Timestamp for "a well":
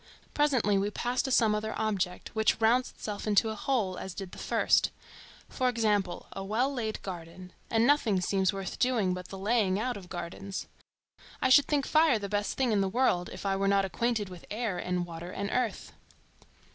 6.31-6.73